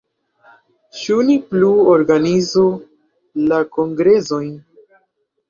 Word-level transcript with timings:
Ĉu 1.01 1.17
ni 1.27 1.35
plu 1.51 1.69
organizu 1.97 2.65
la 3.53 3.61
kongresojn? 3.79 4.51